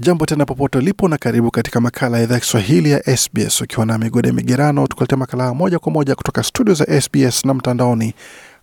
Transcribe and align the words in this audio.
Jambo 0.00 0.26
tena 0.26 0.44
popote 0.46 0.78
ulipo 0.78 1.08
na 1.08 1.18
karibu 1.18 1.50
katika 1.50 1.80
makala 1.80 2.16
ya 2.18 2.24
idhaa 2.24 2.34
ya 2.34 2.40
Kiswahili 2.40 2.90
ya 2.90 3.16
SBS 3.16 3.60
ukiwa 3.60 3.86
na 3.86 3.98
migode 3.98 4.32
migerano, 4.32 4.86
tukuletea 4.86 5.18
makala 5.18 5.54
moja 5.54 5.78
kwa 5.78 5.92
moja 5.92 6.14
kutoka 6.14 6.42
studio 6.42 6.74
za 6.74 7.00
SBS 7.00 7.44
na 7.44 7.54
mtandaoni 7.54 8.14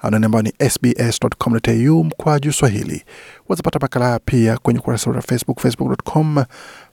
anwani 0.01 0.25
ambayo 0.25 0.41
ni 0.43 0.69
sbs.com.au 0.69 2.03
mkwaju 2.03 2.53
swahili. 2.53 3.03
Wazapata 3.49 3.79
makala 3.79 4.05
haya 4.05 4.19
pia 4.19 4.57
kwenye 4.57 4.79
ukurasa 4.79 5.11
wa 5.11 5.21
Facebook, 5.21 5.59
facebook.com 5.59 6.43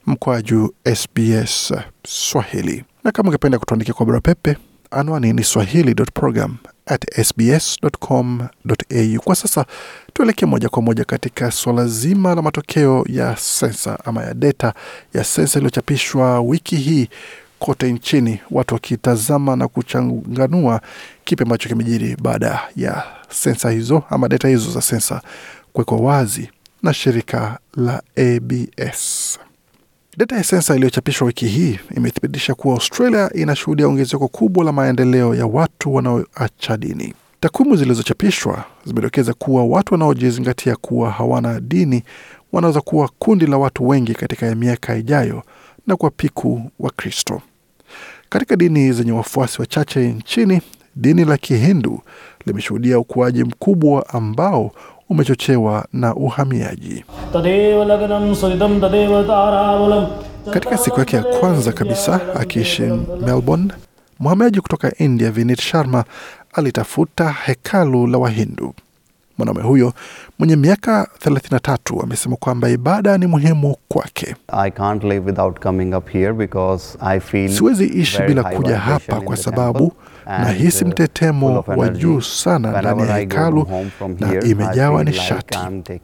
mkwaju 0.05 0.73
SBS 0.95 1.73
swahili. 2.07 2.83
Na 3.03 3.11
kama 3.11 3.29
ungependa 3.29 3.59
kutuandikia 3.59 3.93
kwa 3.93 4.05
barua 4.05 4.21
pepe, 4.21 4.57
anwani 4.91 5.33
ni 5.33 5.43
swahili.program 5.43 6.57
at 6.85 7.23
sbs.com.au. 7.27 9.19
Kwa 9.23 9.35
sasa 9.35 9.65
tuelekee 10.13 10.45
moja 10.45 10.69
kwa 10.69 10.81
moja 10.81 11.05
katika 11.05 11.51
suala 11.51 11.87
zima 11.87 12.35
la 12.35 12.41
matokeo 12.41 13.05
ya 13.09 13.37
sensa 13.37 13.99
ama 14.05 14.23
ya 14.23 14.33
data 14.33 14.73
ya 15.13 15.23
sensa 15.23 15.59
iliyochapishwa 15.59 16.41
wiki 16.41 16.75
hii 16.75 17.07
kote 17.59 17.91
nchini, 17.91 18.39
watu 18.51 18.73
wakitazama 18.73 19.55
na 19.55 19.67
kuchanganua 19.67 20.81
kipi 21.25 21.43
ambacho 21.43 21.69
kimejiri 21.69 22.15
baada 22.21 22.61
ya 22.75 23.03
sensa 23.29 23.69
hizo 23.71 24.03
ama 24.09 24.29
data 24.29 24.47
hizo 24.47 24.71
za 24.71 24.81
sensa 24.81 25.21
kuwekwa 25.73 25.97
wazi 25.97 26.49
na 26.83 26.93
shirika 26.93 27.59
la 27.77 28.01
ABS. 28.17 29.39
Data 30.17 30.35
ya 30.35 30.43
sensa 30.43 30.75
iliyochapishwa 30.75 31.27
wiki 31.27 31.47
hii 31.47 31.79
imethibitisha 31.97 32.55
kuwa 32.55 32.73
Australia 32.73 33.29
inashuhudia 33.33 33.87
ongezeko 33.87 34.27
kubwa 34.27 34.65
la 34.65 34.71
maendeleo 34.71 35.35
ya 35.35 35.45
watu 35.45 35.93
wanaoacha 35.95 36.77
dini. 36.77 37.13
Takwimu 37.39 37.75
zilizochapishwa 37.75 38.63
zimedokeza 38.85 39.33
kuwa 39.33 39.65
watu 39.65 39.93
wanaojizingatia 39.93 40.75
kuwa 40.75 41.11
hawana 41.11 41.59
dini 41.59 42.03
wanaweza 42.51 42.81
kuwa 42.81 43.09
kundi 43.19 43.45
la 43.47 43.57
watu 43.57 43.87
wengi 43.87 44.13
katika 44.13 44.55
miaka 44.55 44.95
ijayo 44.95 45.43
na 45.87 45.95
kwa 45.95 46.09
piku 46.11 46.71
wa 46.79 46.91
Kristo. 46.91 47.41
Katika 48.29 48.55
dini 48.55 48.93
zenye 48.93 49.11
wafuasi 49.11 49.61
wachache 49.61 49.99
nchini, 50.07 50.61
dini 50.95 51.25
la 51.25 51.37
Kihindu 51.37 52.01
limeshuhudia 52.45 52.99
ukuaji 52.99 53.43
mkubwa 53.43 54.09
ambao 54.09 54.71
umechochewa 55.09 55.85
na 55.93 56.15
uhamiaji. 56.15 57.05
Katika 60.53 60.77
siku 60.77 60.99
yake 60.99 61.15
ya 61.15 61.23
kwanza 61.23 61.71
kabisa 61.71 62.19
akiishi 62.35 62.81
Melbourne, 63.25 63.73
mhamiaji 64.19 64.61
kutoka 64.61 64.97
India 64.97 65.31
Vinit 65.31 65.61
Sharma 65.61 66.03
alitafuta 66.53 67.29
hekalu 67.45 68.07
la 68.07 68.17
Wahindu. 68.17 68.73
Mwanaume 69.37 69.61
huyo 69.61 69.93
mwenye 70.39 70.55
miaka 70.55 71.07
33 71.25 72.03
amesema 72.03 72.35
kwamba 72.35 72.69
ibada 72.69 73.17
ni 73.17 73.27
muhimu 73.27 73.75
kwake. 73.87 74.35
Siwezi 77.57 77.85
ishi 77.85 78.21
bila 78.21 78.43
kuja 78.43 78.77
hapa 78.77 79.21
kwa 79.21 79.37
sababu 79.37 79.93
nahisi 80.25 80.85
mtetemo 80.85 81.63
wa 81.67 81.89
juu 81.89 82.21
sana 82.21 82.81
ndani 82.81 83.01
ya 83.01 83.17
hekalu 83.17 83.67
na 84.19 84.39
imejawa 84.43 85.03
nishati, 85.03 85.57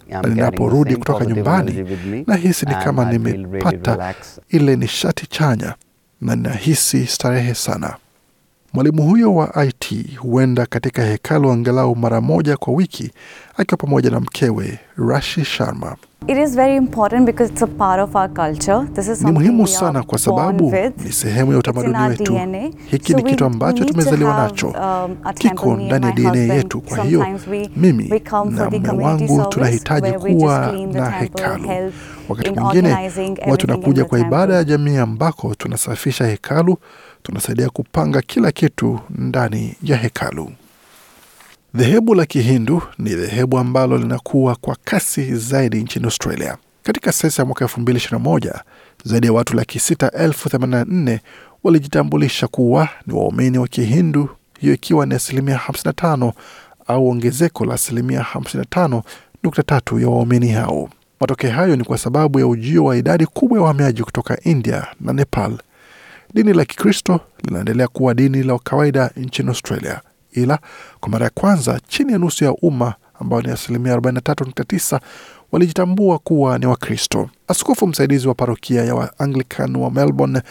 na 0.09 0.21
ninaporudi 0.21 0.95
kutoka 0.95 1.25
nyumbani 1.25 1.85
nahisi 2.27 2.65
ni 2.65 2.75
kama 2.75 3.11
nimepata 3.11 4.13
ile 4.49 4.75
nishati 4.75 5.27
chanya 5.27 5.73
na 6.21 6.35
ninahisi 6.35 7.07
starehe 7.07 7.53
sana. 7.53 7.95
Mwalimu 8.73 9.03
huyo 9.03 9.35
wa 9.35 9.65
IT 9.65 10.17
huenda 10.17 10.65
katika 10.65 11.03
hekalu 11.03 11.51
angalau 11.51 11.95
mara 11.95 12.21
moja 12.21 12.57
kwa 12.57 12.73
wiki 12.73 13.11
akiwa 13.57 13.77
pamoja 13.77 14.09
na 14.09 14.19
mkewe 14.19 14.79
Rashi 14.97 15.45
Sharma. 15.45 15.95
Ni 19.23 19.31
muhimu 19.31 19.67
sana 19.67 20.03
kwa 20.03 20.17
sababu 20.19 20.73
ni 21.05 21.11
sehemu 21.11 21.51
ya 21.51 21.57
utamaduni 21.57 21.97
wetu. 22.07 22.39
Hiki 22.91 23.13
ni 23.13 23.23
kitu 23.23 23.45
ambacho 23.45 23.85
tumezaliwa 23.85 24.37
nacho, 24.37 24.73
kiko 25.33 25.75
ndani 25.75 26.05
ya 26.05 26.11
DNA 26.11 26.53
yetu. 26.53 26.81
Kwa 26.81 27.03
hiyo 27.03 27.25
mimi 27.75 28.03
na 28.51 28.69
mume 28.69 29.03
wangu 29.03 29.45
tunahitaji 29.49 30.11
kuwa 30.11 30.71
na 30.93 31.09
hekalu. 31.09 31.93
Wakati 32.29 32.51
mwingine 32.51 33.09
huwa 33.45 33.57
tunakuja 33.57 34.05
kwa 34.05 34.19
ibada 34.19 34.53
ya 34.55 34.63
jamii 34.63 34.97
ambako 34.97 35.55
tunasafisha 35.55 36.25
hekalu, 36.27 36.77
tunasaidia 37.23 37.69
kupanga 37.69 38.21
kila 38.21 38.51
kitu 38.51 38.99
ndani 39.09 39.75
ya 39.83 39.97
hekalu. 39.97 40.51
Dhehebu 41.73 42.15
la 42.15 42.25
Kihindu 42.25 42.81
ni 42.97 43.15
dhehebu 43.15 43.57
ambalo 43.57 43.97
linakuwa 43.97 44.55
kwa 44.55 44.77
kasi 44.83 45.35
zaidi 45.35 45.81
nchini 45.83 46.05
Australia. 46.05 46.57
Katika 46.83 47.11
sensa 47.11 47.41
ya 47.41 47.45
mwaka 47.45 47.65
elfu 47.65 47.81
mbili 47.81 47.97
ishirini 47.97 48.23
na 48.23 48.29
moja 48.29 48.63
zaidi 49.03 49.27
ya 49.27 49.33
watu 49.33 49.55
laki 49.55 49.79
sita 49.79 50.11
elfu 50.11 50.49
themanini 50.49 50.77
na 50.79 50.85
nne 50.85 51.21
walijitambulisha 51.63 52.47
kuwa 52.47 52.89
ni 53.07 53.13
waumini 53.13 53.57
wa 53.57 53.67
Kihindu, 53.67 54.29
hiyo 54.59 54.73
ikiwa 54.73 55.05
ni 55.05 55.15
asilimia 55.15 55.61
55 55.69 56.33
au 56.87 57.07
ongezeko 57.09 57.65
la 57.65 57.73
asilimia 57.73 58.25
55.3 58.35 60.01
ya 60.01 60.09
waumini 60.09 60.49
hao. 60.51 60.89
Matokeo 61.19 61.51
hayo 61.51 61.75
ni 61.75 61.83
kwa 61.83 61.97
sababu 61.97 62.39
ya 62.39 62.47
ujio 62.47 62.83
wa 62.85 62.97
idadi 62.97 63.25
kubwa 63.25 63.57
ya 63.57 63.61
wahamiaji 63.61 64.03
kutoka 64.03 64.39
India 64.43 64.87
na 65.01 65.13
Nepal. 65.13 65.57
Dini 66.33 66.53
la 66.53 66.65
Kikristo 66.65 67.19
linaendelea 67.43 67.87
kuwa 67.87 68.13
dini 68.13 68.43
la 68.43 68.59
kawaida 68.59 69.11
nchini 69.17 69.49
Australia, 69.49 70.01
ila 70.31 70.59
kwa 70.99 71.09
mara 71.09 71.23
ya 71.25 71.29
kwanza 71.29 71.79
chini 71.87 72.11
ya 72.11 72.17
nusu 72.17 72.43
ya 72.43 72.51
umma 72.53 72.93
ambao 73.19 73.41
ni 73.41 73.51
asilimia 73.51 73.95
43.9 73.95 74.99
walijitambua 75.51 76.19
kuwa 76.19 76.59
ni 76.59 76.65
Wakristo. 76.65 77.29
Askofu 77.47 77.87
msaidizi 77.87 78.27
wa 78.27 78.33
parokia 78.33 78.83
ya 78.85 78.95
Waanglican 78.95 79.75
wa 79.75 79.91
Melbourne, 79.91 80.41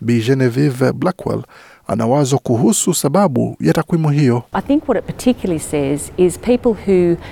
Bi 0.00 0.20
Genevieve 0.22 0.92
Blackwell 0.92 1.42
ana 1.88 2.06
wazo 2.06 2.38
kuhusu 2.38 2.94
sababu 2.94 3.56
ya 3.60 3.72
takwimu 3.72 4.10
hiyo. 4.10 4.42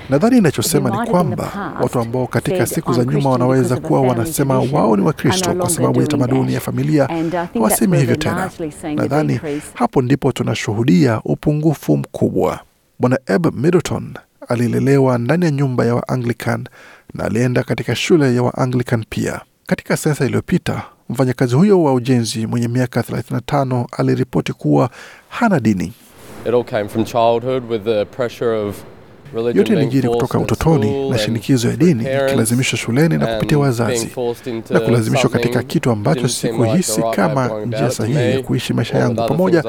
Nadhani 0.09 0.37
inachosema 0.37 0.89
ni 0.89 1.11
kwamba 1.11 1.73
watu 1.81 1.99
ambao 1.99 2.27
katika 2.27 2.65
siku 2.65 2.93
za 2.93 3.03
nyuma 3.05 3.29
wanaweza 3.29 3.77
kuwa 3.77 4.01
wanasema 4.01 4.59
wao 4.59 4.95
ni 4.97 5.01
Wakristo 5.03 5.53
kwa 5.55 5.69
sababu 5.69 6.01
ya 6.01 6.07
tamaduni 6.07 6.53
ya 6.53 6.59
familia 6.59 7.09
hawasemi 7.53 7.97
hivyo 7.97 8.15
tena. 8.15 8.49
Nadhani 8.95 9.39
hapo 9.73 10.01
ndipo 10.01 10.31
tunashuhudia 10.31 11.21
upungufu 11.25 11.97
mkubwa. 11.97 12.59
Bwana 12.99 13.19
Eb 13.27 13.45
Middleton 13.55 14.13
alilelewa 14.47 15.17
ndani 15.17 15.45
ya 15.45 15.51
nyumba 15.51 15.85
ya 15.85 15.95
Waanglican 15.95 16.67
na 17.13 17.23
alienda 17.23 17.63
katika 17.63 17.95
shule 17.95 18.35
ya 18.35 18.43
Waanglican 18.43 19.05
pia. 19.09 19.41
Katika 19.67 19.97
sensa 19.97 20.25
iliyopita 20.25 20.83
mfanyakazi 21.09 21.55
huyo 21.55 21.83
wa 21.83 21.93
ujenzi 21.93 22.47
mwenye 22.47 22.67
miaka 22.67 23.01
35 23.01 23.85
aliripoti 23.91 24.53
kuwa 24.53 24.89
hana 25.29 25.59
dini. 25.59 25.93
Yote 29.53 29.73
ilijiri 29.73 30.09
kutoka 30.09 30.39
utotoni 30.39 31.09
na 31.09 31.17
shinikizo 31.17 31.69
ya 31.69 31.75
dini, 31.75 32.03
ikilazimishwa 32.03 32.79
shuleni 32.79 33.17
na 33.17 33.27
kupitia 33.27 33.57
wazazi 33.59 34.09
na 34.69 34.79
kulazimishwa 34.79 35.29
katika 35.29 35.63
kitu 35.63 35.91
ambacho 35.91 36.27
sikuhisi 36.27 37.01
kama 37.15 37.47
njia 37.65 37.91
sahihi 37.91 38.19
ya 38.31 38.41
kuishi 38.41 38.73
maisha 38.73 38.97
yangu, 38.97 39.15
pamoja 39.27 39.63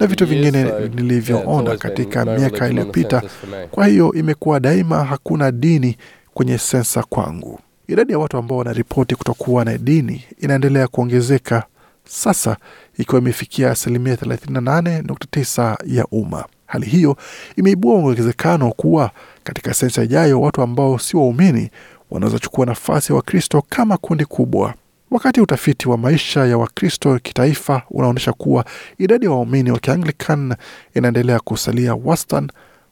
na 0.00 0.06
vitu 0.06 0.26
vingine 0.26 0.64
nilivyoona 0.94 1.76
katika 1.76 2.24
miaka 2.24 2.68
iliyopita. 2.68 3.22
Kwa 3.70 3.86
hiyo 3.86 4.12
imekuwa 4.12 4.60
daima 4.60 5.04
hakuna 5.04 5.50
dini 5.52 5.96
kwenye 6.34 6.58
sensa 6.58 7.02
kwangu. 7.02 7.60
Idadi 7.88 8.12
ya 8.12 8.18
watu 8.18 8.36
ambao 8.38 8.58
wanaripoti 8.58 9.14
kutokuwa 9.16 9.64
na 9.64 9.78
dini 9.78 10.24
inaendelea 10.40 10.88
kuongezeka 10.88 11.64
sasa, 12.04 12.56
ikiwa 12.98 13.20
imefikia 13.20 13.70
asilimia 13.70 14.14
38.9 14.14 15.76
ya 15.86 16.06
umma. 16.06 16.44
Hali 16.66 16.86
hiyo 16.86 17.16
imeibua 17.56 17.94
uwezekano 17.94 18.70
kuwa 18.72 19.10
katika 19.44 19.74
sensa 19.74 20.02
ijayo 20.02 20.40
watu 20.40 20.62
ambao 20.62 20.98
si 20.98 21.16
waumini 21.16 21.70
wanaweza 22.10 22.38
chukua 22.38 22.66
nafasi 22.66 23.12
ya 23.12 23.16
Wakristo 23.16 23.62
kama 23.68 23.96
kundi 23.96 24.24
kubwa. 24.24 24.74
Wakati 25.10 25.40
utafiti 25.40 25.88
wa 25.88 25.98
maisha 25.98 26.46
ya 26.46 26.58
Wakristo 26.58 27.18
kitaifa 27.22 27.82
unaonyesha 27.90 28.32
kuwa 28.32 28.64
idadi 28.98 29.24
ya 29.24 29.30
waumini 29.30 29.70
wa 29.70 29.78
Kianglican 29.78 30.54
inaendelea 30.94 31.40
kusalia 31.40 31.94
wastani, 31.94 32.48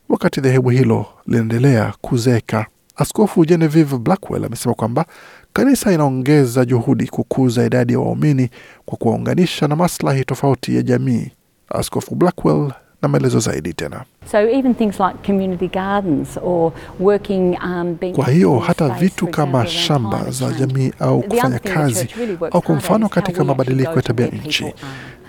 wakati 0.09 0.41
dhehebu 0.41 0.70
hilo 0.70 1.06
linaendelea 1.26 1.93
kuzeeka. 2.00 2.67
Askofu 2.96 3.44
Genevieve 3.44 3.98
Blackwell 3.98 4.44
amesema 4.44 4.75
kwamba 4.75 5.04
kanisa 5.52 5.92
inaongeza 5.92 6.64
juhudi 6.64 7.06
kukuza 7.06 7.64
idadi 7.66 7.92
ya 7.92 7.98
waumini 7.98 8.50
kwa 8.87 8.98
kuwaunganisha 8.98 9.69
na 9.69 9.76
maslahi 9.76 10.25
tofauti 10.25 10.76
ya 10.76 10.82
jamii. 10.82 11.31
Askofu 11.69 12.14
Blackwell 12.14 12.72
na 13.02 13.08
maelezo 13.08 13.38
zaidi 13.40 13.72
tena. 13.75 14.04
So 14.31 14.38
even 14.38 14.75
things 14.75 15.00
like 15.00 15.14
community 15.26 15.69
gardens 15.69 16.38
or 16.42 16.72
working, 17.00 17.56
um, 17.64 17.96
being 18.00 18.12
Kwa 18.14 18.26
hiyo 18.28 18.58
hata 18.58 18.88
vitu 18.88 19.26
kama 19.26 19.66
shamba 19.66 20.31
za 20.31 20.52
jamii 20.52 20.92
au 21.00 21.22
kufanya 21.22 21.58
kazi 21.58 22.08
really 22.19 22.38
au 22.50 22.62
kwa 22.62 22.75
mfano 22.75 23.08
katika 23.08 23.44
mabadiliko 23.44 23.92
ya 23.92 24.02
tabia 24.02 24.26
nchi. 24.26 24.75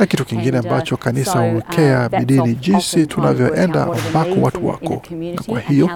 Na 0.01 0.07
kitu 0.07 0.25
kingine 0.25 0.59
uh, 0.59 0.65
ambacho 0.65 0.97
kanisa 0.97 1.41
uh, 1.41 1.49
huwekea 1.49 2.09
bidii 2.09 2.39
ni 2.41 2.55
jinsi 2.55 3.05
tunavyoenda 3.05 3.83
ambako 3.83 4.41
watu 4.41 4.67
wako, 4.67 5.01
na 5.35 5.41
kwa 5.45 5.59
hiyo 5.59 5.89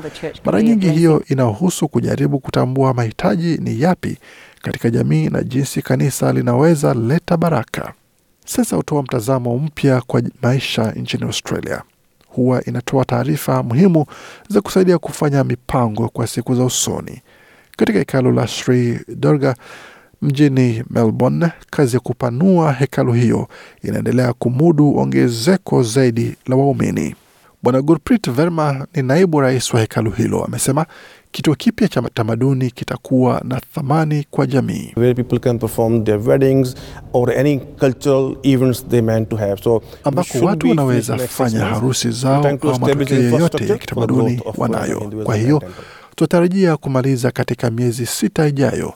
mara 0.46 0.62
nyingi 0.62 0.90
hiyo 0.90 1.24
inahusu 1.30 1.88
kujaribu 1.88 2.40
kutambua 2.40 2.94
mahitaji 2.94 3.58
ni 3.58 3.82
yapi 3.82 4.18
katika 4.62 4.90
jamii 4.90 5.30
na 5.30 5.44
jinsi 5.44 5.82
kanisa 5.82 6.34
linaweza 6.34 6.94
leta 6.94 7.38
baraka. 7.38 7.94
Sasa 8.46 8.76
hutoa 8.76 9.04
mtazamo 9.04 9.58
mpya 9.58 10.02
kwa 10.02 10.22
maisha 10.42 10.92
nchini 10.92 11.24
Australia. 11.24 11.82
Huwa 12.28 12.64
inatoa 12.66 13.06
taarifa 13.06 13.64
muhimu 13.64 14.06
za 14.50 14.62
kusaidia 14.62 14.98
kufanya 14.98 15.44
mipango 15.44 16.10
kwa 16.10 16.28
siku 16.28 16.56
za 16.56 16.64
usoni. 16.64 17.22
Katika 17.78 18.00
hekalu 18.00 18.32
la 18.32 18.48
Sri 18.48 19.00
Durga 19.08 19.56
mjini 20.26 20.84
Melbourne, 20.90 21.52
kazi 21.70 21.96
ya 21.96 22.00
kupanua 22.00 22.74
hekalu 22.74 23.14
hiyo 23.14 23.48
inaendelea 23.84 24.34
kumudu 24.34 24.98
ongezeko 24.98 25.84
zaidi 25.84 26.36
la 26.48 26.56
waumini. 26.56 27.16
Bwana 27.64 27.82
Gurpreet 27.82 28.32
Verma 28.32 28.88
ni 28.96 29.02
naibu 29.04 29.42
rais 29.42 29.74
wa 29.74 29.80
hekalu 29.80 30.12
hilo, 30.12 30.44
amesema 30.46 30.86
kituo 31.32 31.56
kipya 31.56 31.88
cha 31.88 32.02
tamaduni 32.02 32.72
kitakuwa 32.72 33.42
na 33.44 33.62
thamani 33.74 34.26
kwa 34.32 34.48
jamii. 34.48 34.94
where 34.96 35.14
people 35.14 35.40
can 35.40 35.60
perform 35.60 36.04
their 36.04 36.30
weddings 36.30 36.76
or 37.14 37.32
any 37.40 37.60
cultural 37.60 38.36
events 38.44 38.88
they 38.88 39.02
meant 39.02 39.30
to 39.30 39.36
have. 39.36 39.62
So 39.64 39.82
ambako 40.04 40.38
watu 40.40 40.70
wanaweza 40.70 41.18
fanya 41.18 41.66
harusi 41.66 42.12
zao 42.12 42.46
au 42.48 42.80
matukio 42.80 43.24
yoyote 43.24 43.68
ya 43.68 43.78
kitamaduni 43.78 44.42
wanayo. 44.58 45.12
Kwa 45.24 45.36
hiyo 45.36 45.64
tunatarajia 46.16 46.78
kumaliza 46.78 47.32
katika 47.32 47.72
miezi 47.72 48.06
sita 48.06 48.48
ijayo. 48.48 48.94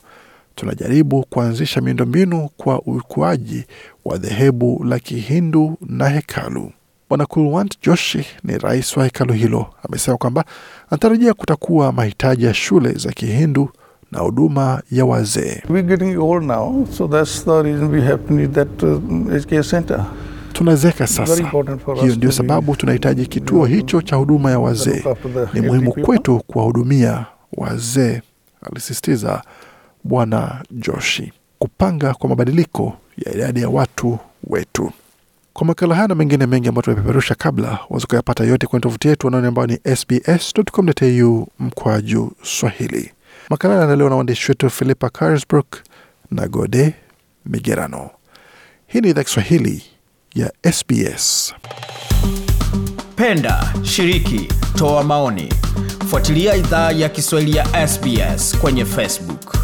Tunajaribu 0.54 1.24
kuanzisha 1.30 1.80
miundombinu 1.80 2.48
kwa 2.56 2.82
ukuaji 2.82 3.64
wa 4.04 4.18
dhehebu 4.18 4.84
la 4.88 4.98
Kihindu 4.98 5.76
na 5.86 6.08
hekalu. 6.08 6.72
Bwana 7.08 7.26
Kulwant 7.26 7.76
Joshi 7.82 8.26
ni 8.44 8.58
rais 8.58 8.96
wa 8.96 9.04
hekalu 9.04 9.32
hilo, 9.34 9.66
amesema 9.88 10.16
kwamba 10.16 10.44
anatarajia 10.90 11.34
kutakuwa 11.34 11.92
mahitaji 11.92 12.44
ya 12.44 12.54
shule 12.54 12.92
za 12.92 13.12
Kihindu 13.12 13.68
na 14.12 14.18
huduma 14.20 14.82
ya 14.90 15.04
wazee. 15.04 15.62
We're 15.68 15.82
getting 15.88 16.16
old 16.18 16.42
now, 16.44 16.86
so 16.92 17.08
that's 17.08 17.44
the 17.44 17.62
reason 17.62 17.90
we 17.90 18.00
have 18.00 18.28
to 18.28 18.34
need 18.34 18.52
that 18.52 18.82
uh. 18.82 20.04
Tunazeka 20.52 21.06
sasa, 21.06 21.50
hiyo 22.00 22.14
ndio 22.16 22.32
sababu 22.32 22.76
tunahitaji 22.76 23.26
kituo 23.26 23.66
hicho 23.66 24.02
cha 24.02 24.16
huduma 24.16 24.50
ya 24.50 24.58
wazee. 24.58 25.04
Ni 25.54 25.60
muhimu 25.60 25.92
kwetu 25.92 26.40
kuwahudumia 26.46 27.26
wazee, 27.56 28.22
alisisitiza 28.62 29.42
Bwana 30.04 30.64
Joshi, 30.70 31.32
kupanga 31.58 32.14
kwa 32.14 32.28
mabadiliko 32.30 32.96
ya 33.26 33.34
idadi 33.34 33.60
ya 33.62 33.68
watu 33.68 34.18
wetu. 34.44 34.92
Kwa 35.52 35.66
makala 35.66 35.94
haya 35.94 36.08
na 36.08 36.14
mengine 36.14 36.46
mengi 36.46 36.68
ambayo 36.68 36.82
tumepeperusha 36.82 37.34
kabla, 37.34 37.78
waweza 37.88 38.06
kuyapata 38.06 38.44
yote 38.44 38.66
kwenye 38.66 38.80
tovuti 38.82 39.08
yetu 39.08 39.28
anaoni 39.28 39.46
ambayo 39.46 39.66
ni 39.66 39.96
sbs.com.au 39.96 41.48
mkwaju 41.58 42.32
Swahili. 42.42 43.12
Makala 43.50 43.74
yanaandaliwa 43.74 44.10
na 44.10 44.16
waandishi 44.16 44.50
wetu 44.50 44.70
Philippa 44.70 45.10
Carsbrook 45.10 45.66
na 46.30 46.48
Gode 46.48 46.94
Migerano. 47.46 48.10
Hii 48.86 49.00
ni 49.00 49.10
idhaa 49.10 49.24
Kiswahili 49.24 49.82
ya 50.34 50.52
SBS. 50.72 51.54
Penda, 53.16 53.74
shiriki, 53.82 54.48
toa 54.78 55.04
maoni. 55.04 55.52
Fuatilia 56.10 56.56
idhaa 56.56 56.90
ya 56.92 57.08
Kiswahili 57.08 57.56
ya 57.56 57.88
SBS 57.88 58.58
kwenye 58.58 58.84
Facebook. 58.84 59.59